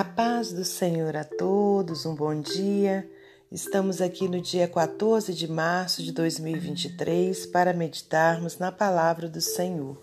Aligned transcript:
A 0.00 0.04
paz 0.04 0.50
do 0.50 0.64
Senhor 0.64 1.14
a 1.14 1.24
todos, 1.24 2.06
um 2.06 2.14
bom 2.14 2.40
dia. 2.40 3.06
Estamos 3.52 4.00
aqui 4.00 4.28
no 4.28 4.40
dia 4.40 4.66
14 4.66 5.34
de 5.34 5.46
março 5.46 6.02
de 6.02 6.10
2023 6.10 7.44
para 7.44 7.74
meditarmos 7.74 8.56
na 8.56 8.72
palavra 8.72 9.28
do 9.28 9.42
Senhor. 9.42 10.00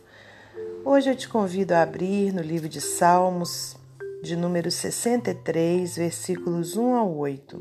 Hoje 0.85 1.09
eu 1.09 1.15
te 1.15 1.27
convido 1.27 1.73
a 1.73 1.81
abrir 1.81 2.31
no 2.31 2.43
livro 2.43 2.69
de 2.69 2.79
Salmos, 2.79 3.75
de 4.21 4.35
número 4.35 4.69
63, 4.69 5.95
versículos 5.95 6.77
1 6.77 6.93
ao 6.93 7.17
8. 7.17 7.59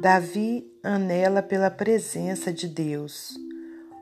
Davi 0.00 0.66
anela 0.82 1.40
pela 1.40 1.70
presença 1.70 2.52
de 2.52 2.66
Deus. 2.66 3.38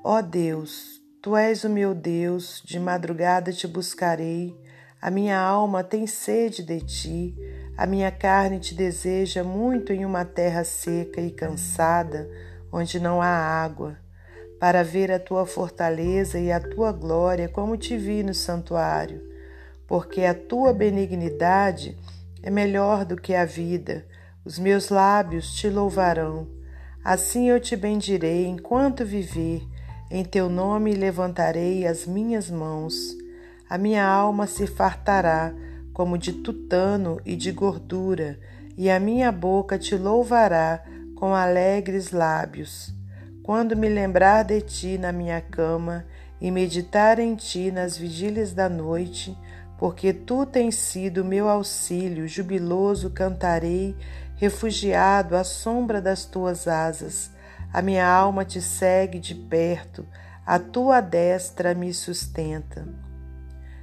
Ó 0.02 0.22
Deus, 0.22 1.02
tu 1.20 1.36
és 1.36 1.64
o 1.64 1.68
meu 1.68 1.94
Deus, 1.94 2.62
de 2.64 2.80
madrugada 2.80 3.52
te 3.52 3.66
buscarei 3.66 4.58
a 5.00 5.10
minha 5.10 5.40
alma 5.40 5.82
tem 5.82 6.06
sede 6.06 6.62
de 6.62 6.80
ti, 6.80 7.34
a 7.74 7.86
minha 7.86 8.10
carne 8.10 8.58
te 8.58 8.74
deseja 8.74 9.42
muito 9.42 9.92
em 9.94 10.04
uma 10.04 10.26
terra 10.26 10.62
seca 10.62 11.22
e 11.22 11.30
cansada, 11.30 12.28
onde 12.70 13.00
não 13.00 13.22
há 13.22 13.28
água, 13.28 13.96
para 14.58 14.84
ver 14.84 15.10
a 15.10 15.18
tua 15.18 15.46
fortaleza 15.46 16.38
e 16.38 16.52
a 16.52 16.60
tua 16.60 16.92
glória, 16.92 17.48
como 17.48 17.78
te 17.78 17.96
vi 17.96 18.22
no 18.22 18.34
santuário. 18.34 19.22
Porque 19.86 20.24
a 20.24 20.34
tua 20.34 20.74
benignidade 20.74 21.96
é 22.42 22.50
melhor 22.50 23.06
do 23.06 23.16
que 23.16 23.34
a 23.34 23.46
vida, 23.46 24.04
os 24.44 24.58
meus 24.58 24.90
lábios 24.90 25.54
te 25.54 25.70
louvarão. 25.70 26.46
Assim 27.02 27.48
eu 27.48 27.58
te 27.58 27.74
bendirei 27.74 28.46
enquanto 28.46 29.06
viver, 29.06 29.62
em 30.10 30.22
teu 30.24 30.50
nome 30.50 30.92
levantarei 30.92 31.86
as 31.86 32.06
minhas 32.06 32.50
mãos. 32.50 33.16
A 33.70 33.78
minha 33.78 34.04
alma 34.04 34.48
se 34.48 34.66
fartará 34.66 35.54
como 35.92 36.18
de 36.18 36.32
tutano 36.32 37.20
e 37.24 37.36
de 37.36 37.52
gordura, 37.52 38.36
e 38.76 38.90
a 38.90 38.98
minha 38.98 39.30
boca 39.30 39.78
te 39.78 39.96
louvará 39.96 40.82
com 41.14 41.36
alegres 41.36 42.10
lábios. 42.10 42.92
Quando 43.44 43.76
me 43.76 43.88
lembrar 43.88 44.42
de 44.42 44.60
ti 44.60 44.98
na 44.98 45.12
minha 45.12 45.40
cama 45.40 46.04
e 46.40 46.50
meditar 46.50 47.20
em 47.20 47.36
ti 47.36 47.70
nas 47.70 47.96
vigílias 47.96 48.52
da 48.52 48.68
noite, 48.68 49.38
porque 49.78 50.12
tu 50.12 50.44
tens 50.44 50.74
sido 50.74 51.24
meu 51.24 51.48
auxílio, 51.48 52.26
jubiloso 52.26 53.10
cantarei, 53.10 53.94
refugiado 54.34 55.36
à 55.36 55.44
sombra 55.44 56.02
das 56.02 56.24
tuas 56.24 56.66
asas. 56.66 57.30
A 57.72 57.80
minha 57.80 58.04
alma 58.04 58.44
te 58.44 58.60
segue 58.60 59.20
de 59.20 59.36
perto, 59.36 60.04
a 60.44 60.58
tua 60.58 61.00
destra 61.00 61.72
me 61.72 61.94
sustenta. 61.94 63.09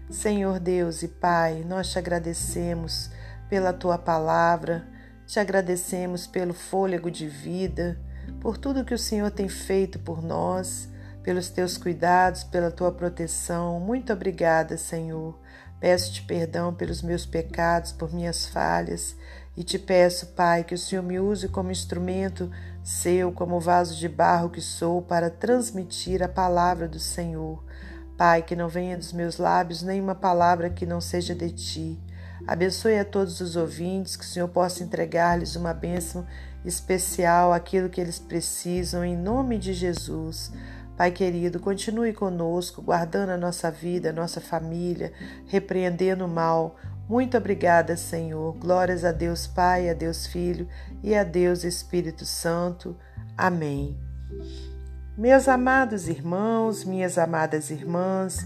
Senhor 0.09 0.57
Deus 0.57 1.03
e 1.03 1.09
Pai, 1.09 1.65
nós 1.67 1.91
te 1.91 1.99
agradecemos 1.99 3.09
pela 3.49 3.73
tua 3.73 3.97
palavra, 3.97 4.87
te 5.25 5.37
agradecemos 5.37 6.25
pelo 6.25 6.53
fôlego 6.53 7.11
de 7.11 7.27
vida, 7.27 7.99
por 8.39 8.57
tudo 8.57 8.85
que 8.85 8.93
o 8.93 8.97
Senhor 8.97 9.29
tem 9.29 9.49
feito 9.49 9.99
por 9.99 10.23
nós, 10.23 10.87
pelos 11.21 11.49
teus 11.49 11.77
cuidados, 11.77 12.45
pela 12.45 12.71
tua 12.71 12.89
proteção. 12.89 13.81
Muito 13.81 14.13
obrigada, 14.13 14.77
Senhor. 14.77 15.37
Peço-te 15.77 16.23
perdão 16.23 16.73
pelos 16.73 17.01
meus 17.01 17.25
pecados, 17.25 17.91
por 17.91 18.13
minhas 18.13 18.45
falhas, 18.45 19.13
e 19.57 19.63
te 19.63 19.77
peço, 19.77 20.27
Pai, 20.27 20.63
que 20.63 20.73
o 20.73 20.77
Senhor 20.77 21.03
me 21.03 21.19
use 21.19 21.49
como 21.49 21.69
instrumento 21.69 22.49
seu, 22.81 23.29
como 23.33 23.59
vaso 23.59 23.93
de 23.97 24.07
barro 24.07 24.49
que 24.49 24.61
sou, 24.61 25.01
para 25.01 25.29
transmitir 25.29 26.23
a 26.23 26.29
palavra 26.29 26.87
do 26.87 26.99
Senhor. 26.99 27.61
Pai, 28.17 28.41
que 28.41 28.55
não 28.55 28.67
venha 28.67 28.97
dos 28.97 29.13
meus 29.13 29.37
lábios 29.37 29.83
nenhuma 29.83 30.15
palavra 30.15 30.69
que 30.69 30.85
não 30.85 30.99
seja 30.99 31.35
de 31.35 31.51
ti. 31.51 31.99
Abençoe 32.47 32.97
a 32.97 33.05
todos 33.05 33.41
os 33.41 33.55
ouvintes, 33.55 34.15
que 34.15 34.23
o 34.23 34.27
Senhor 34.27 34.47
possa 34.47 34.83
entregar-lhes 34.83 35.55
uma 35.55 35.73
bênção 35.73 36.25
especial, 36.65 37.53
aquilo 37.53 37.89
que 37.89 38.01
eles 38.01 38.19
precisam, 38.19 39.05
em 39.05 39.15
nome 39.15 39.57
de 39.57 39.73
Jesus. 39.73 40.51
Pai 40.97 41.11
querido, 41.11 41.59
continue 41.59 42.11
conosco, 42.11 42.81
guardando 42.81 43.29
a 43.29 43.37
nossa 43.37 43.69
vida, 43.69 44.09
a 44.09 44.13
nossa 44.13 44.41
família, 44.41 45.13
repreendendo 45.45 46.25
o 46.25 46.27
mal. 46.27 46.75
Muito 47.07 47.37
obrigada, 47.37 47.95
Senhor. 47.95 48.55
Glórias 48.57 49.05
a 49.05 49.11
Deus 49.11 49.45
Pai, 49.45 49.89
a 49.89 49.93
Deus 49.93 50.25
Filho 50.25 50.67
e 51.03 51.15
a 51.15 51.23
Deus 51.23 51.63
Espírito 51.63 52.25
Santo. 52.25 52.97
Amém. 53.37 53.95
Meus 55.17 55.47
amados 55.47 56.07
irmãos, 56.07 56.83
minhas 56.83 57.17
amadas 57.17 57.71
irmãs, 57.71 58.45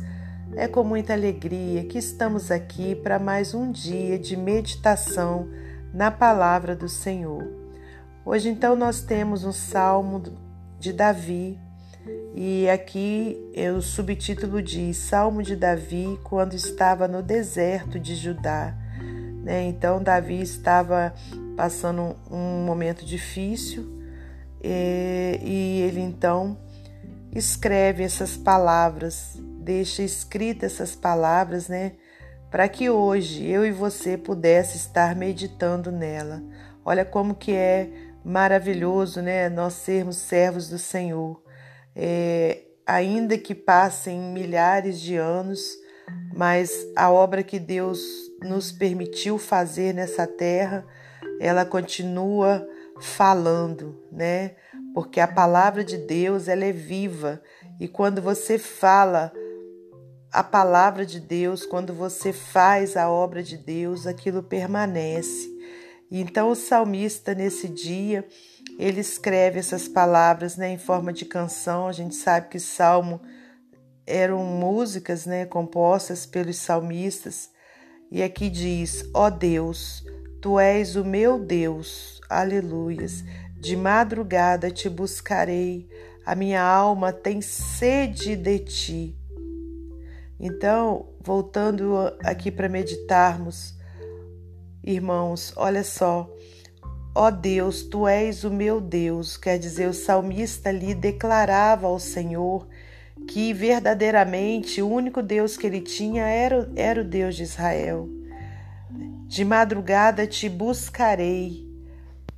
é 0.55 0.69
com 0.69 0.85
muita 0.85 1.11
alegria 1.11 1.83
que 1.83 1.97
estamos 1.97 2.49
aqui 2.49 2.95
para 2.95 3.19
mais 3.19 3.53
um 3.53 3.69
dia 3.69 4.17
de 4.17 4.37
meditação 4.37 5.49
na 5.93 6.09
palavra 6.09 6.73
do 6.73 6.87
Senhor. 6.87 7.45
Hoje, 8.23 8.47
então, 8.47 8.73
nós 8.73 9.01
temos 9.01 9.43
um 9.43 9.51
salmo 9.51 10.23
de 10.79 10.93
Davi 10.93 11.59
e 12.33 12.69
aqui 12.69 13.37
o 13.77 13.81
subtítulo 13.81 14.61
diz 14.61 14.95
Salmo 14.95 15.43
de 15.43 15.57
Davi 15.57 16.17
quando 16.23 16.53
estava 16.53 17.05
no 17.05 17.21
deserto 17.21 17.99
de 17.99 18.15
Judá. 18.15 18.73
Né? 19.43 19.63
Então, 19.63 20.01
Davi 20.01 20.39
estava 20.39 21.13
passando 21.57 22.15
um 22.31 22.63
momento 22.63 23.03
difícil 23.03 24.00
e, 24.63 25.39
e 25.41 25.81
ele 25.81 25.99
então 25.99 26.57
escreve 27.33 28.03
essas 28.03 28.35
palavras, 28.37 29.35
deixa 29.59 30.03
escritas 30.03 30.73
essas 30.73 30.95
palavras, 30.95 31.67
né? 31.67 31.93
Para 32.49 32.67
que 32.67 32.89
hoje 32.89 33.47
eu 33.47 33.65
e 33.65 33.71
você 33.71 34.17
pudesse 34.17 34.77
estar 34.77 35.15
meditando 35.15 35.91
nela. 35.91 36.43
Olha 36.83 37.05
como 37.05 37.33
que 37.33 37.53
é 37.53 37.89
maravilhoso, 38.23 39.21
né? 39.21 39.49
Nós 39.49 39.73
sermos 39.73 40.17
servos 40.17 40.69
do 40.69 40.77
Senhor. 40.77 41.41
É, 41.95 42.63
ainda 42.85 43.37
que 43.37 43.55
passem 43.55 44.19
milhares 44.19 44.99
de 44.99 45.15
anos, 45.15 45.61
mas 46.35 46.71
a 46.95 47.09
obra 47.09 47.41
que 47.41 47.59
Deus 47.59 48.01
nos 48.41 48.71
permitiu 48.71 49.37
fazer 49.37 49.93
nessa 49.93 50.27
terra, 50.27 50.85
ela 51.39 51.65
continua 51.65 52.67
falando, 53.01 54.01
né? 54.11 54.55
Porque 54.93 55.19
a 55.19 55.27
palavra 55.27 55.83
de 55.83 55.97
Deus, 55.97 56.47
ela 56.47 56.65
é 56.65 56.71
viva, 56.71 57.41
e 57.79 57.87
quando 57.87 58.21
você 58.21 58.57
fala 58.57 59.31
a 60.31 60.43
palavra 60.43 61.05
de 61.05 61.19
Deus, 61.19 61.65
quando 61.65 61.93
você 61.93 62.31
faz 62.31 62.95
a 62.95 63.09
obra 63.09 63.43
de 63.43 63.57
Deus, 63.57 64.07
aquilo 64.07 64.41
permanece. 64.41 65.49
Então 66.09 66.49
o 66.49 66.55
salmista 66.55 67.33
nesse 67.33 67.67
dia, 67.67 68.25
ele 68.77 69.01
escreve 69.01 69.59
essas 69.59 69.87
palavras, 69.87 70.55
né, 70.55 70.69
em 70.69 70.77
forma 70.77 71.11
de 71.11 71.25
canção. 71.25 71.87
A 71.87 71.91
gente 71.91 72.15
sabe 72.15 72.47
que 72.47 72.59
salmo 72.59 73.21
eram 74.05 74.43
músicas, 74.43 75.25
né, 75.25 75.45
compostas 75.45 76.25
pelos 76.25 76.57
salmistas. 76.57 77.49
E 78.09 78.23
aqui 78.23 78.49
diz: 78.49 79.03
"Ó 79.13 79.29
Deus, 79.29 80.03
tu 80.41 80.59
és 80.59 80.95
o 80.95 81.03
meu 81.03 81.39
Deus, 81.39 82.20
aleluias. 82.31 83.23
De 83.59 83.75
madrugada 83.75 84.71
te 84.71 84.89
buscarei, 84.89 85.87
a 86.25 86.33
minha 86.33 86.63
alma 86.63 87.13
tem 87.13 87.41
sede 87.41 88.35
de 88.35 88.59
ti. 88.59 89.15
Então, 90.39 91.09
voltando 91.19 91.95
aqui 92.23 92.49
para 92.49 92.67
meditarmos, 92.67 93.75
irmãos, 94.83 95.53
olha 95.55 95.83
só. 95.83 96.27
Ó 97.13 97.29
Deus, 97.29 97.83
tu 97.83 98.07
és 98.07 98.43
o 98.43 98.49
meu 98.49 98.81
Deus, 98.81 99.37
quer 99.37 99.59
dizer, 99.59 99.87
o 99.87 99.93
salmista 99.93 100.69
ali 100.69 100.95
declarava 100.95 101.85
ao 101.85 101.99
Senhor 101.99 102.67
que 103.27 103.53
verdadeiramente 103.53 104.81
o 104.81 104.89
único 104.89 105.21
Deus 105.21 105.57
que 105.57 105.67
ele 105.67 105.81
tinha 105.81 106.25
era, 106.25 106.71
era 106.75 107.01
o 107.01 107.05
Deus 107.05 107.35
de 107.35 107.43
Israel. 107.43 108.09
De 109.27 109.45
madrugada 109.45 110.25
te 110.25 110.49
buscarei, 110.49 111.70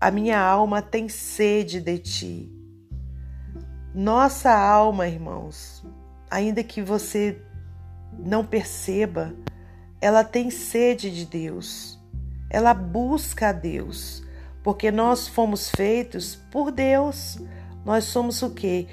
a 0.03 0.11
minha 0.11 0.37
alma 0.37 0.81
tem 0.81 1.07
sede 1.07 1.79
de 1.79 1.97
ti. 1.97 2.51
Nossa 3.95 4.51
alma, 4.51 5.07
irmãos, 5.07 5.81
ainda 6.29 6.61
que 6.61 6.81
você 6.81 7.41
não 8.19 8.45
perceba, 8.45 9.33
ela 10.01 10.21
tem 10.25 10.51
sede 10.51 11.09
de 11.09 11.25
Deus. 11.25 11.97
Ela 12.49 12.73
busca 12.73 13.47
a 13.47 13.51
Deus, 13.53 14.21
porque 14.61 14.91
nós 14.91 15.29
fomos 15.29 15.69
feitos 15.69 16.35
por 16.51 16.69
Deus. 16.69 17.39
Nós 17.85 18.03
somos 18.03 18.41
o 18.41 18.49
quê? 18.49 18.87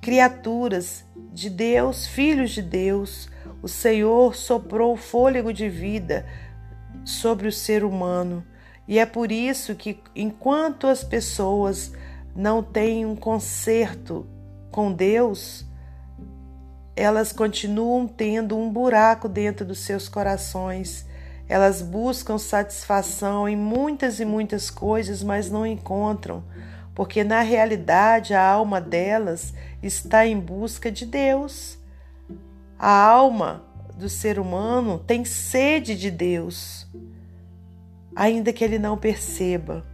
Criaturas 0.00 1.04
de 1.32 1.50
Deus, 1.50 2.06
filhos 2.06 2.52
de 2.52 2.62
Deus. 2.62 3.28
O 3.60 3.66
Senhor 3.66 4.36
soprou 4.36 4.92
o 4.92 4.96
fôlego 4.96 5.52
de 5.52 5.68
vida 5.68 6.24
sobre 7.04 7.48
o 7.48 7.52
ser 7.52 7.82
humano 7.82 8.46
e 8.88 8.98
é 8.98 9.04
por 9.04 9.30
isso 9.30 9.74
que, 9.74 10.00
enquanto 10.16 10.86
as 10.86 11.04
pessoas 11.04 11.92
não 12.34 12.62
têm 12.62 13.04
um 13.04 13.14
conserto 13.14 14.26
com 14.70 14.90
Deus, 14.90 15.66
elas 16.96 17.30
continuam 17.30 18.08
tendo 18.08 18.56
um 18.56 18.72
buraco 18.72 19.28
dentro 19.28 19.66
dos 19.66 19.80
seus 19.80 20.08
corações. 20.08 21.06
Elas 21.46 21.82
buscam 21.82 22.38
satisfação 22.38 23.46
em 23.46 23.56
muitas 23.56 24.20
e 24.20 24.24
muitas 24.24 24.70
coisas, 24.70 25.22
mas 25.22 25.50
não 25.50 25.66
encontram, 25.66 26.42
porque 26.94 27.22
na 27.22 27.42
realidade 27.42 28.32
a 28.32 28.42
alma 28.42 28.80
delas 28.80 29.52
está 29.82 30.26
em 30.26 30.40
busca 30.40 30.90
de 30.90 31.04
Deus. 31.04 31.78
A 32.78 32.90
alma 32.90 33.64
do 33.96 34.08
ser 34.08 34.38
humano 34.38 34.98
tem 34.98 35.26
sede 35.26 35.94
de 35.94 36.10
Deus, 36.10 36.86
ainda 38.18 38.52
que 38.52 38.64
ele 38.64 38.80
não 38.80 38.98
perceba. 38.98 39.86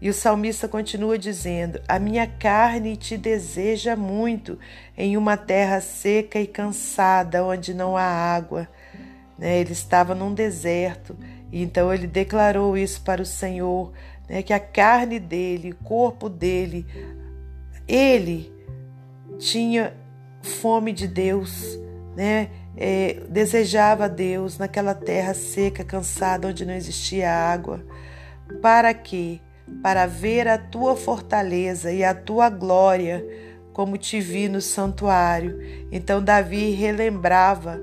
E 0.00 0.10
o 0.10 0.12
salmista 0.12 0.66
continua 0.66 1.16
dizendo: 1.16 1.80
A 1.88 1.96
minha 1.96 2.26
carne 2.26 2.96
te 2.96 3.16
deseja 3.16 3.94
muito 3.94 4.58
em 4.98 5.16
uma 5.16 5.36
terra 5.36 5.80
seca 5.80 6.40
e 6.40 6.46
cansada, 6.46 7.44
onde 7.44 7.72
não 7.72 7.96
há 7.96 8.02
água. 8.02 8.68
Né? 9.38 9.60
Ele 9.60 9.72
estava 9.72 10.12
num 10.12 10.34
deserto, 10.34 11.16
e 11.52 11.62
então 11.62 11.94
ele 11.94 12.08
declarou 12.08 12.76
isso 12.76 13.00
para 13.02 13.22
o 13.22 13.26
Senhor: 13.26 13.92
né? 14.28 14.42
que 14.42 14.52
a 14.52 14.60
carne 14.60 15.20
dele, 15.20 15.70
o 15.70 15.84
corpo 15.84 16.28
dele, 16.28 16.84
ele 17.86 18.52
tinha 19.38 19.94
fome 20.42 20.92
de 20.92 21.06
Deus, 21.06 21.78
né? 22.16 22.50
É, 22.76 23.22
desejava 23.28 24.08
Deus 24.08 24.58
naquela 24.58 24.94
terra 24.94 25.32
seca, 25.34 25.82
cansada, 25.82 26.48
onde 26.48 26.66
não 26.66 26.74
existia 26.74 27.32
água. 27.32 27.84
Para 28.60 28.92
quê? 28.92 29.40
para 29.82 30.06
ver 30.06 30.48
a 30.48 30.58
tua 30.58 30.96
fortaleza 30.96 31.92
e 31.92 32.04
a 32.04 32.14
tua 32.14 32.48
glória, 32.48 33.24
como 33.72 33.98
te 33.98 34.20
vi 34.20 34.48
no 34.48 34.60
santuário. 34.60 35.60
Então, 35.90 36.22
Davi 36.22 36.70
relembrava 36.70 37.80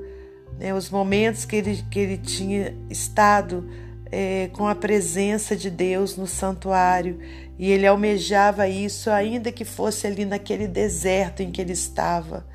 né, 0.57 0.73
os 0.73 0.89
momentos 0.89 1.45
que 1.45 1.57
ele, 1.57 1.83
que 1.89 1.99
ele 1.99 2.17
tinha 2.17 2.73
estado 2.89 3.69
é, 4.11 4.49
com 4.53 4.67
a 4.67 4.75
presença 4.75 5.55
de 5.55 5.69
Deus 5.69 6.15
no 6.15 6.27
santuário 6.27 7.19
e 7.59 7.71
ele 7.71 7.85
almejava 7.85 8.67
isso, 8.67 9.09
ainda 9.09 9.51
que 9.51 9.65
fosse 9.65 10.07
ali 10.07 10.25
naquele 10.25 10.67
deserto 10.67 11.41
em 11.41 11.51
que 11.51 11.61
ele 11.61 11.73
estava. 11.73 12.45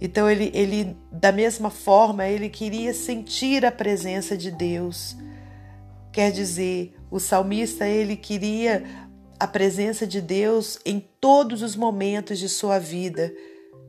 Então, 0.00 0.30
ele, 0.30 0.50
ele 0.54 0.96
da 1.10 1.32
mesma 1.32 1.70
forma, 1.70 2.26
ele 2.26 2.48
queria 2.48 2.92
sentir 2.92 3.64
a 3.64 3.72
presença 3.72 4.36
de 4.36 4.50
Deus. 4.50 5.16
Quer 6.12 6.30
dizer, 6.30 6.94
o 7.10 7.18
salmista 7.18 7.86
ele 7.86 8.16
queria 8.16 8.84
a 9.38 9.46
presença 9.46 10.06
de 10.06 10.20
Deus 10.20 10.78
em 10.84 11.04
todos 11.20 11.62
os 11.62 11.76
momentos 11.76 12.38
de 12.38 12.48
sua 12.48 12.78
vida, 12.78 13.32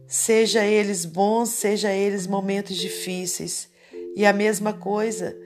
seja 0.06 0.66
eles 0.66 1.06
bons, 1.06 1.50
seja 1.50 1.92
eles 1.92 2.28
momentos 2.28 2.76
difíceis. 2.76 3.70
E 4.16 4.26
a 4.26 4.34
mesma 4.34 4.74
coisa 4.74 5.38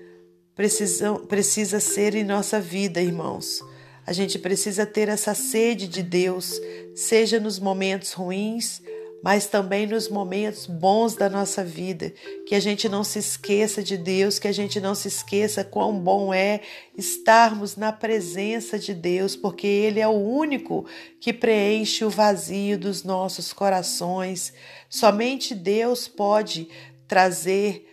precisa, 0.55 1.13
precisa 1.27 1.79
ser 1.79 2.15
em 2.15 2.23
nossa 2.23 2.59
vida, 2.59 3.01
irmãos. 3.01 3.61
A 4.05 4.13
gente 4.13 4.39
precisa 4.39 4.85
ter 4.85 5.07
essa 5.07 5.35
sede 5.35 5.87
de 5.87 6.01
Deus, 6.01 6.59
seja 6.95 7.39
nos 7.39 7.59
momentos 7.59 8.13
ruins, 8.13 8.81
mas 9.23 9.45
também 9.45 9.85
nos 9.85 10.09
momentos 10.09 10.65
bons 10.65 11.15
da 11.15 11.29
nossa 11.29 11.63
vida, 11.63 12.11
que 12.47 12.55
a 12.55 12.59
gente 12.59 12.89
não 12.89 13.03
se 13.03 13.19
esqueça 13.19 13.83
de 13.83 13.95
Deus, 13.95 14.39
que 14.39 14.47
a 14.47 14.51
gente 14.51 14.81
não 14.81 14.95
se 14.95 15.07
esqueça 15.07 15.63
quão 15.63 15.99
bom 15.99 16.33
é 16.33 16.61
estarmos 16.97 17.75
na 17.75 17.91
presença 17.91 18.79
de 18.79 18.93
Deus, 18.93 19.35
porque 19.35 19.67
Ele 19.67 19.99
é 19.99 20.07
o 20.07 20.11
único 20.11 20.85
que 21.19 21.31
preenche 21.31 22.03
o 22.03 22.09
vazio 22.09 22.79
dos 22.79 23.03
nossos 23.03 23.53
corações. 23.53 24.53
Somente 24.89 25.53
Deus 25.53 26.07
pode 26.07 26.67
trazer 27.07 27.87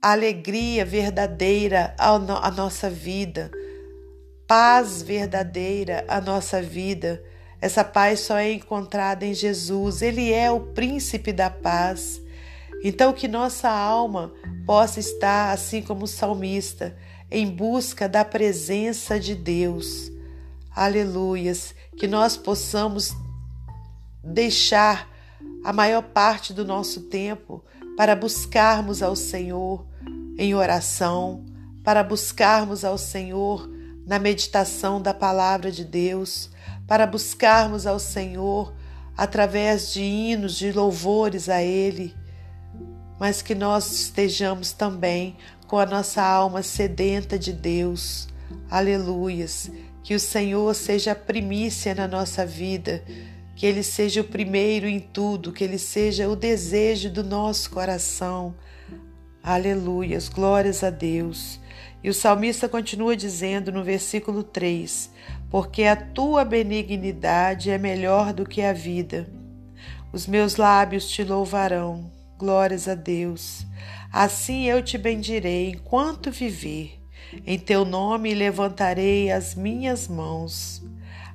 alegria 0.00 0.84
verdadeira 0.84 1.94
à 1.98 2.50
nossa 2.50 2.88
vida, 2.88 3.50
paz 4.46 5.02
verdadeira 5.02 6.06
à 6.08 6.22
nossa 6.22 6.62
vida 6.62 7.22
essa 7.60 7.84
paz 7.84 8.20
só 8.20 8.38
é 8.38 8.52
encontrada 8.52 9.24
em 9.26 9.34
Jesus, 9.34 10.02
Ele 10.02 10.32
é 10.32 10.50
o 10.50 10.60
príncipe 10.60 11.32
da 11.32 11.50
paz. 11.50 12.20
Então, 12.82 13.12
que 13.12 13.28
nossa 13.28 13.68
alma 13.68 14.32
possa 14.64 14.98
estar, 14.98 15.52
assim 15.52 15.82
como 15.82 16.04
o 16.04 16.08
salmista, 16.08 16.96
em 17.30 17.46
busca 17.46 18.08
da 18.08 18.24
presença 18.24 19.20
de 19.20 19.34
Deus. 19.34 20.10
Aleluias. 20.74 21.74
Que 21.98 22.08
nós 22.08 22.36
possamos 22.36 23.14
deixar 24.24 25.08
a 25.62 25.72
maior 25.72 26.02
parte 26.02 26.54
do 26.54 26.64
nosso 26.64 27.02
tempo 27.02 27.62
para 27.96 28.16
buscarmos 28.16 29.02
ao 29.02 29.14
Senhor 29.14 29.86
em 30.38 30.54
oração, 30.54 31.44
para 31.84 32.02
buscarmos 32.02 32.82
ao 32.84 32.96
Senhor 32.96 33.68
na 34.06 34.18
meditação 34.18 35.02
da 35.02 35.12
palavra 35.12 35.70
de 35.70 35.84
Deus, 35.84 36.50
para 36.90 37.06
buscarmos 37.06 37.86
ao 37.86 38.00
Senhor 38.00 38.74
através 39.16 39.92
de 39.92 40.02
hinos, 40.02 40.56
de 40.56 40.72
louvores 40.72 41.48
a 41.48 41.62
Ele, 41.62 42.12
mas 43.16 43.40
que 43.40 43.54
nós 43.54 43.92
estejamos 43.92 44.72
também 44.72 45.36
com 45.68 45.78
a 45.78 45.86
nossa 45.86 46.20
alma 46.20 46.64
sedenta 46.64 47.38
de 47.38 47.52
Deus. 47.52 48.26
Aleluias. 48.68 49.70
Que 50.02 50.16
o 50.16 50.18
Senhor 50.18 50.74
seja 50.74 51.12
a 51.12 51.14
primícia 51.14 51.94
na 51.94 52.08
nossa 52.08 52.44
vida, 52.44 53.04
que 53.54 53.66
Ele 53.66 53.84
seja 53.84 54.22
o 54.22 54.24
primeiro 54.24 54.88
em 54.88 54.98
tudo, 54.98 55.52
que 55.52 55.62
Ele 55.62 55.78
seja 55.78 56.28
o 56.28 56.34
desejo 56.34 57.08
do 57.08 57.22
nosso 57.22 57.70
coração. 57.70 58.56
Aleluias, 59.40 60.28
glórias 60.28 60.82
a 60.82 60.90
Deus. 60.90 61.60
E 62.02 62.08
o 62.08 62.14
salmista 62.14 62.68
continua 62.68 63.14
dizendo 63.14 63.70
no 63.70 63.84
versículo 63.84 64.42
3: 64.42 65.10
Porque 65.50 65.84
a 65.84 65.94
tua 65.94 66.44
benignidade 66.44 67.70
é 67.70 67.76
melhor 67.76 68.32
do 68.32 68.46
que 68.46 68.62
a 68.62 68.72
vida. 68.72 69.28
Os 70.12 70.26
meus 70.26 70.56
lábios 70.56 71.08
te 71.08 71.22
louvarão, 71.22 72.10
glórias 72.38 72.88
a 72.88 72.94
Deus. 72.94 73.66
Assim 74.10 74.64
eu 74.64 74.82
te 74.82 74.96
bendirei 74.96 75.70
enquanto 75.70 76.30
viver. 76.30 76.98
Em 77.46 77.58
teu 77.58 77.84
nome 77.84 78.34
levantarei 78.34 79.30
as 79.30 79.54
minhas 79.54 80.08
mãos. 80.08 80.82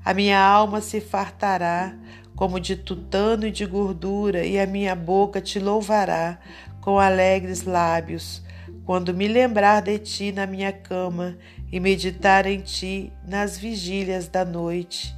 A 0.04 0.14
minha 0.14 0.40
alma 0.40 0.82
se 0.82 1.00
fartará 1.00 1.96
como 2.36 2.60
de 2.60 2.76
tutano 2.76 3.48
e 3.48 3.52
de 3.52 3.66
gordura, 3.66 4.46
e 4.46 4.60
a 4.60 4.68
minha 4.68 4.94
boca 4.94 5.40
te 5.40 5.58
louvará 5.58 6.38
com 6.82 7.00
alegres 7.00 7.64
lábios 7.64 8.45
quando 8.86 9.14
me 9.14 9.28
lembrar 9.28 9.82
de 9.82 9.98
ti 9.98 10.32
na 10.32 10.46
minha 10.46 10.72
cama 10.72 11.38
e 11.72 11.80
meditar 11.80 12.46
em 12.46 12.62
ti 12.62 13.12
nas 13.28 13.58
vigílias 13.58 14.28
da 14.28 14.46
noite, 14.46 15.14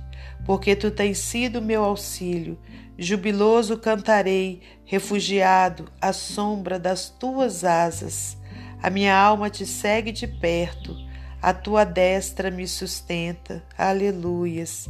porque 0.45 0.75
tu 0.75 0.89
tens 0.89 1.17
sido 1.17 1.61
meu 1.61 1.83
auxílio. 1.83 2.57
Jubiloso 2.97 3.77
cantarei, 3.77 4.61
refugiado 4.85 5.91
à 6.01 6.13
sombra 6.13 6.79
das 6.79 7.09
tuas 7.09 7.63
asas. 7.63 8.37
A 8.81 8.89
minha 8.89 9.15
alma 9.15 9.49
te 9.49 9.65
segue 9.65 10.11
de 10.11 10.25
perto, 10.25 10.95
a 11.41 11.53
tua 11.53 11.83
destra 11.83 12.49
me 12.49 12.67
sustenta. 12.67 13.63
Aleluias. 13.77 14.89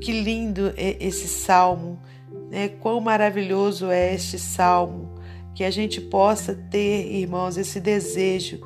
Que 0.00 0.10
lindo 0.10 0.72
é 0.76 0.96
esse 0.98 1.28
salmo, 1.28 2.00
né? 2.50 2.68
Quão 2.68 3.00
maravilhoso 3.00 3.90
é 3.90 4.12
este 4.12 4.38
salmo 4.38 5.13
que 5.54 5.62
a 5.62 5.70
gente 5.70 6.00
possa 6.00 6.54
ter, 6.54 7.12
irmãos, 7.12 7.56
esse 7.56 7.78
desejo, 7.78 8.60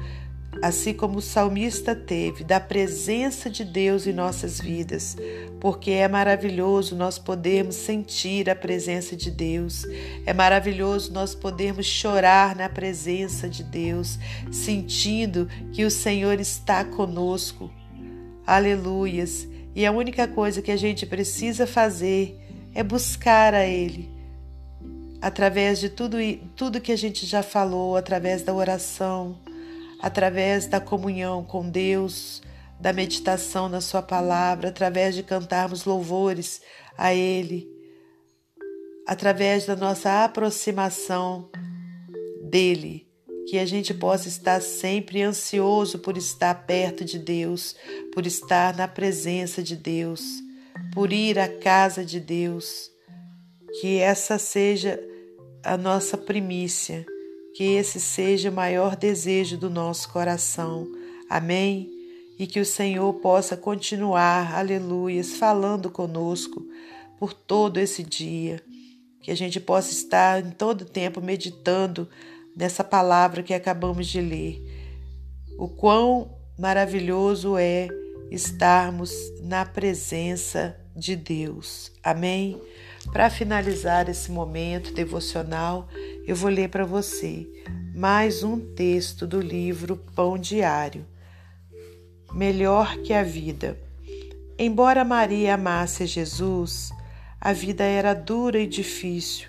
assim 0.63 0.95
como 0.95 1.19
o 1.19 1.23
salmista 1.23 1.95
teve, 1.95 2.43
da 2.43 2.59
presença 2.59 3.51
de 3.51 3.65
Deus 3.65 4.07
em 4.07 4.13
nossas 4.13 4.59
vidas, 4.59 5.17
porque 5.61 5.91
é 5.91 6.09
maravilhoso 6.09 6.97
nós 6.97 7.19
podermos 7.19 7.77
sentir 7.77 8.49
a 8.49 8.57
presença 8.57 9.15
de 9.15 9.31
Deus, 9.31 9.85
é 10.25 10.33
maravilhoso 10.33 11.13
nós 11.13 11.35
podermos 11.35 11.87
chorar 11.87 12.57
na 12.57 12.69
presença 12.69 13.49
de 13.49 13.63
Deus, 13.63 14.19
sentindo 14.51 15.47
que 15.73 15.85
o 15.85 15.91
Senhor 15.91 16.41
está 16.41 16.85
conosco. 16.85 17.71
Aleluias! 18.47 19.47
E 19.75 19.85
a 19.85 19.93
única 19.93 20.27
coisa 20.27 20.63
que 20.63 20.73
a 20.73 20.77
gente 20.77 21.05
precisa 21.05 21.67
fazer 21.67 22.41
é 22.75 22.83
buscar 22.83 23.55
a 23.55 23.67
Ele 23.67 24.18
através 25.21 25.81
de 25.81 25.89
tudo, 25.89 26.19
tudo 26.55 26.81
que 26.81 26.93
a 26.93 26.97
gente 26.97 27.27
já 27.27 27.43
falou, 27.43 27.97
através 27.97 28.43
da 28.43 28.55
oração, 28.55 29.39
através 30.01 30.67
da 30.67 30.81
comunhão 30.81 31.45
com 31.45 31.69
Deus, 31.69 32.43
da 32.81 32.93
meditação 32.93 33.69
na 33.69 33.81
Sua 33.81 34.03
palavra, 34.03 34.69
através 34.69 35.15
de 35.15 35.23
cantarmos 35.23 35.85
louvores 35.85 36.61
a 36.97 37.13
Ele, 37.13 37.69
através 39.07 39.67
da 39.67 39.75
nossa 39.75 40.25
aproximação 40.25 41.51
dEle, 42.43 43.09
que 43.49 43.59
a 43.59 43.65
gente 43.65 43.95
possa 43.95 44.29
estar 44.29 44.61
sempre 44.61 45.23
ansioso 45.23 45.99
por 45.99 46.17
estar 46.17 46.55
perto 46.67 47.05
de 47.05 47.19
Deus, 47.19 47.75
por 48.13 48.27
estar 48.27 48.77
na 48.77 48.87
presença 48.87 49.63
de 49.63 49.75
Deus, 49.75 50.23
por 50.93 51.13
ir 51.13 51.39
à 51.39 51.49
casa 51.49 52.05
de 52.05 52.21
Deus. 52.21 52.91
Que 53.81 53.99
essa 53.99 54.39
seja 54.39 55.01
a 55.73 55.77
nossa 55.77 56.17
primícia, 56.17 57.05
que 57.55 57.65
esse 57.65 58.01
seja 58.01 58.51
o 58.51 58.55
maior 58.55 58.97
desejo 58.97 59.57
do 59.57 59.69
nosso 59.69 60.09
coração, 60.11 60.87
Amém? 61.29 61.91
E 62.39 62.47
que 62.47 62.59
o 62.59 62.65
Senhor 62.65 63.13
possa 63.15 63.57
continuar, 63.57 64.55
aleluias, 64.57 65.37
falando 65.37 65.91
conosco 65.91 66.65
por 67.19 67.35
todo 67.35 67.79
esse 67.79 68.03
dia. 68.03 68.63
Que 69.21 69.31
a 69.31 69.37
gente 69.37 69.61
possa 69.61 69.93
estar 69.93 70.41
em 70.41 70.51
todo 70.51 70.87
tempo 70.87 71.21
meditando 71.21 72.09
nessa 72.57 72.83
palavra 72.83 73.43
que 73.43 73.53
acabamos 73.53 74.07
de 74.07 74.21
ler. 74.21 74.63
O 75.59 75.69
quão 75.69 76.35
maravilhoso 76.59 77.59
é 77.59 77.89
estarmos 78.31 79.13
na 79.43 79.67
presença 79.67 80.79
de 80.97 81.15
Deus. 81.15 81.93
Amém? 82.03 82.59
Para 83.07 83.31
finalizar 83.31 84.09
esse 84.09 84.31
momento 84.31 84.93
devocional, 84.93 85.89
eu 86.27 86.37
vou 86.37 86.51
ler 86.51 86.69
para 86.69 86.85
você 86.85 87.49
mais 87.95 88.43
um 88.43 88.61
texto 88.61 89.27
do 89.27 89.41
livro 89.41 89.97
Pão 90.15 90.37
Diário. 90.37 91.07
Melhor 92.33 92.99
que 92.99 93.13
a 93.13 93.23
vida. 93.23 93.79
Embora 94.59 95.05
Maria 95.05 95.55
amasse 95.55 96.07
Jesus, 96.07 96.91
a 97.41 97.53
vida 97.53 97.85
era 97.85 98.13
dura 98.13 98.59
e 98.59 98.67
difícil. 98.67 99.49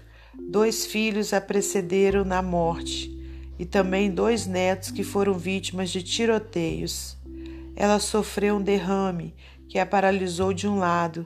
Dois 0.49 0.85
filhos 0.85 1.33
a 1.33 1.41
precederam 1.41 2.23
na 2.23 2.41
morte 2.41 3.11
e 3.57 3.65
também 3.65 4.09
dois 4.09 4.45
netos 4.47 4.89
que 4.89 5.03
foram 5.03 5.33
vítimas 5.33 5.89
de 5.89 6.01
tiroteios. 6.01 7.17
Ela 7.75 7.99
sofreu 7.99 8.55
um 8.55 8.61
derrame 8.61 9.35
que 9.67 9.77
a 9.77 9.85
paralisou 9.85 10.53
de 10.53 10.67
um 10.67 10.77
lado. 10.79 11.25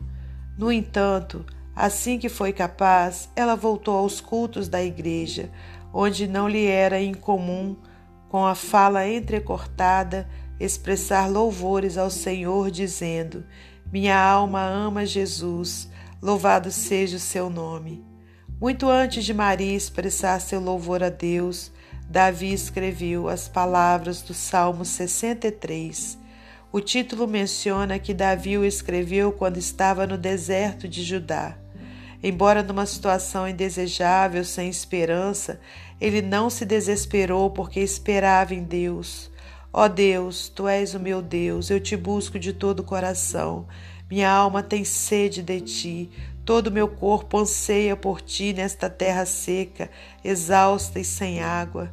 No 0.58 0.72
entanto, 0.72 1.46
assim 1.76 2.20
que 2.20 2.30
foi 2.30 2.54
capaz, 2.54 3.30
ela 3.36 3.56
voltou 3.56 3.98
aos 3.98 4.22
cultos 4.22 4.68
da 4.68 4.84
igreja, 4.84 5.50
onde 5.94 6.28
não 6.28 6.48
lhe 6.48 6.66
era 6.66 7.02
incomum, 7.02 7.76
com 8.30 8.46
a 8.46 8.56
fala 8.56 9.08
entrecortada, 9.08 10.28
expressar 10.60 11.30
louvores 11.30 11.98
ao 11.98 12.10
Senhor, 12.10 12.72
dizendo: 12.72 13.46
Minha 13.92 14.18
alma 14.20 14.62
ama 14.62 15.06
Jesus, 15.06 15.90
louvado 16.22 16.72
seja 16.72 17.18
o 17.18 17.20
seu 17.20 17.50
nome. 17.50 18.04
Muito 18.60 18.90
antes 18.90 19.26
de 19.26 19.34
Maria 19.34 19.76
expressar 19.76 20.40
seu 20.40 20.60
louvor 20.60 21.04
a 21.04 21.10
Deus, 21.10 21.72
Davi 22.10 22.54
escreveu 22.54 23.28
as 23.28 23.48
palavras 23.48 24.22
do 24.22 24.34
Salmo 24.34 24.86
63. 24.86 26.18
O 26.72 26.80
título 26.80 27.28
menciona 27.28 28.00
que 28.00 28.14
Davi 28.14 28.58
o 28.58 28.66
escreveu 28.66 29.32
quando 29.32 29.58
estava 29.58 30.08
no 30.08 30.18
deserto 30.18 30.88
de 30.88 31.04
Judá. 31.04 31.58
Embora 32.24 32.64
numa 32.64 32.86
situação 32.86 33.46
indesejável, 33.46 34.46
sem 34.46 34.70
esperança, 34.70 35.60
ele 36.00 36.22
não 36.22 36.50
se 36.50 36.66
desesperou 36.66 37.50
porque 37.50 37.82
esperava 37.82 38.56
em 38.56 38.64
Deus. 38.64 39.30
Ó 39.74 39.84
oh 39.84 39.90
Deus, 39.90 40.48
tu 40.48 40.66
és 40.66 40.94
o 40.94 41.00
meu 41.00 41.22
Deus, 41.22 41.70
eu 41.70 41.82
te 41.82 41.98
busco 41.98 42.40
de 42.40 42.54
todo 42.54 42.80
o 42.80 42.84
coração. 42.84 43.68
Minha 44.10 44.32
alma 44.32 44.64
tem 44.64 44.86
sede 44.86 45.42
de 45.42 45.60
ti, 45.60 46.10
todo 46.46 46.68
o 46.68 46.72
meu 46.72 46.88
corpo 46.88 47.40
anseia 47.40 47.98
por 47.98 48.22
ti 48.22 48.54
nesta 48.54 48.90
terra 48.90 49.26
seca, 49.26 49.90
exausta 50.24 51.00
e 51.00 51.04
sem 51.04 51.42
água. 51.42 51.92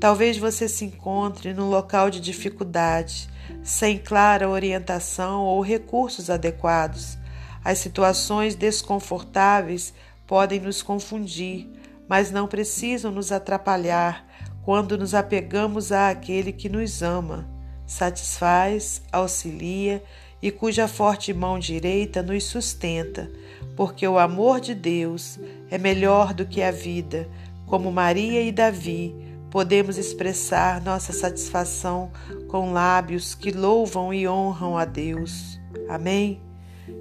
Talvez 0.00 0.36
você 0.36 0.66
se 0.66 0.84
encontre 0.84 1.52
num 1.52 1.68
local 1.68 2.10
de 2.10 2.18
dificuldade, 2.18 3.28
sem 3.62 3.98
clara 3.98 4.48
orientação 4.48 5.42
ou 5.42 5.60
recursos 5.60 6.30
adequados. 6.30 7.19
As 7.64 7.78
situações 7.78 8.54
desconfortáveis 8.54 9.92
podem 10.26 10.60
nos 10.60 10.82
confundir, 10.82 11.68
mas 12.08 12.30
não 12.30 12.46
precisam 12.46 13.10
nos 13.10 13.30
atrapalhar 13.30 14.26
quando 14.62 14.96
nos 14.96 15.14
apegamos 15.14 15.92
àquele 15.92 16.52
que 16.52 16.68
nos 16.68 17.02
ama, 17.02 17.48
satisfaz, 17.86 19.02
auxilia 19.10 20.02
e 20.42 20.50
cuja 20.50 20.88
forte 20.88 21.34
mão 21.34 21.58
direita 21.58 22.22
nos 22.22 22.44
sustenta, 22.44 23.30
porque 23.76 24.06
o 24.06 24.18
amor 24.18 24.60
de 24.60 24.74
Deus 24.74 25.38
é 25.70 25.76
melhor 25.76 26.32
do 26.32 26.46
que 26.46 26.62
a 26.62 26.70
vida. 26.70 27.28
Como 27.66 27.92
Maria 27.92 28.42
e 28.42 28.50
Davi, 28.50 29.14
podemos 29.50 29.98
expressar 29.98 30.80
nossa 30.80 31.12
satisfação 31.12 32.10
com 32.48 32.72
lábios 32.72 33.34
que 33.34 33.50
louvam 33.50 34.14
e 34.14 34.26
honram 34.26 34.78
a 34.78 34.84
Deus. 34.84 35.60
Amém? 35.88 36.40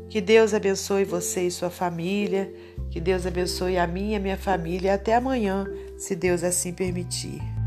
Que 0.10 0.22
Deus 0.22 0.54
abençoe 0.54 1.04
você 1.04 1.48
e 1.48 1.52
sua 1.52 1.70
família. 1.70 2.52
Que 2.90 3.00
Deus 3.00 3.26
abençoe 3.26 3.78
a 3.78 3.86
minha 3.86 4.14
e 4.14 4.16
a 4.16 4.20
minha 4.20 4.38
família. 4.38 4.94
Até 4.94 5.16
amanhã, 5.16 5.66
se 5.98 6.16
Deus 6.16 6.44
assim 6.44 6.74
permitir. 6.74 7.59